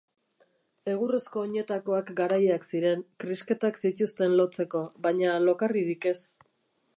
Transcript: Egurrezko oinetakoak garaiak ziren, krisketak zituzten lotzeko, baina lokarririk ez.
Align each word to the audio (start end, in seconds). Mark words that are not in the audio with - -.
Egurrezko 0.93 1.41
oinetakoak 1.47 2.09
garaiak 2.21 2.65
ziren, 2.69 3.03
krisketak 3.25 3.79
zituzten 3.83 4.35
lotzeko, 4.41 4.83
baina 5.05 5.37
lokarririk 5.51 6.09
ez. 6.15 6.19